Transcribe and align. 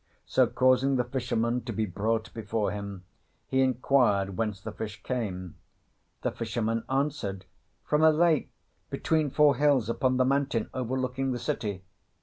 So 0.25 0.47
causing 0.47 0.95
the 0.95 1.03
fisherman 1.03 1.61
to 1.65 1.71
be 1.71 1.85
brought 1.85 2.33
before 2.33 2.71
him, 2.71 3.03
he 3.45 3.61
inquired 3.61 4.35
whence 4.35 4.59
the 4.59 4.71
fish 4.71 5.03
came. 5.03 5.57
The 6.23 6.31
fisherman 6.31 6.85
answered, 6.89 7.45
"From 7.85 8.01
a 8.01 8.09
lake 8.09 8.51
between 8.89 9.29
four 9.29 9.57
hills 9.57 9.89
upon 9.89 10.17
the 10.17 10.25
mountain 10.25 10.71
overlooking 10.73 11.33
the 11.33 11.37
city." 11.39 11.83